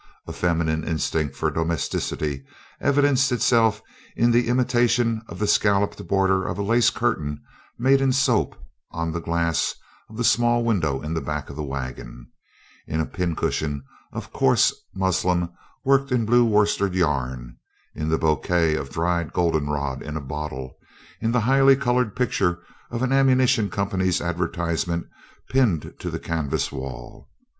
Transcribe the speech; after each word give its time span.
A 0.25 0.33
feminine 0.33 0.83
instinct 0.83 1.35
for 1.35 1.51
domesticity 1.51 2.43
evidenced 2.79 3.31
itself 3.31 3.83
in 4.15 4.31
the 4.31 4.47
imitation 4.47 5.21
of 5.27 5.37
the 5.37 5.45
scalloped 5.45 6.07
border 6.07 6.43
of 6.43 6.57
a 6.57 6.63
lace 6.63 6.89
curtain 6.89 7.39
made 7.77 8.01
in 8.01 8.11
soap 8.11 8.55
on 8.89 9.11
the 9.11 9.21
glass 9.21 9.75
of 10.09 10.17
the 10.17 10.23
small 10.23 10.63
window 10.63 11.01
in 11.03 11.13
the 11.13 11.21
back 11.21 11.51
of 11.51 11.55
the 11.55 11.61
wagon, 11.61 12.31
in 12.87 12.99
a 12.99 13.05
pin 13.05 13.35
cushion 13.35 13.83
of 14.11 14.33
coarse 14.33 14.73
muslin 14.95 15.49
worked 15.85 16.11
in 16.11 16.25
blue 16.25 16.45
worsted 16.45 16.95
yarn, 16.95 17.57
in 17.93 18.09
the 18.09 18.17
bouquet 18.17 18.73
of 18.75 18.89
dried 18.89 19.31
goldenrod 19.33 20.01
in 20.01 20.17
a 20.17 20.19
bottle, 20.19 20.77
in 21.19 21.31
the 21.31 21.41
highly 21.41 21.75
colored 21.75 22.15
picture 22.15 22.63
of 22.89 23.03
an 23.03 23.11
ammunition 23.11 23.69
company's 23.69 24.19
advertisement 24.19 25.05
pinned 25.51 25.93
to 25.99 26.09
the 26.09 26.17
canvas 26.17 26.71
wall. 26.71 27.29